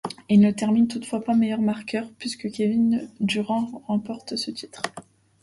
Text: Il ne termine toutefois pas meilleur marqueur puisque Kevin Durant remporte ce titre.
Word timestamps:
Il 0.29 0.39
ne 0.39 0.49
termine 0.49 0.87
toutefois 0.87 1.23
pas 1.23 1.35
meilleur 1.35 1.61
marqueur 1.61 2.09
puisque 2.17 2.49
Kevin 2.49 3.07
Durant 3.19 3.83
remporte 3.85 4.35
ce 4.35 4.49
titre. 4.49 4.81